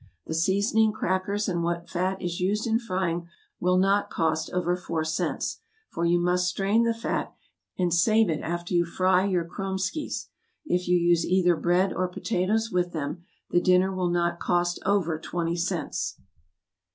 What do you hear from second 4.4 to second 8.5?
over four cents, for you must strain the fat, and save it